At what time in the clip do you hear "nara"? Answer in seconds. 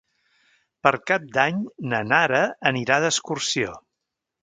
2.13-2.43